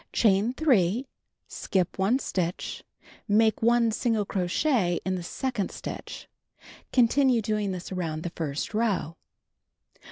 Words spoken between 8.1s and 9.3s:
the first row.